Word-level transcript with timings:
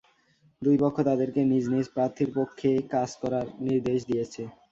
দুই 0.61 0.75
পক্ষ 0.83 0.97
তাঁদেরকে 1.07 1.41
নিজ 1.51 1.65
নিজ 1.73 1.85
প্রার্থীর 1.95 2.29
পক্ষে 2.37 2.69
কাজ 2.93 3.09
করার 3.21 3.45
নির্দেশ 3.65 3.99
দিয়েছে। 4.09 4.41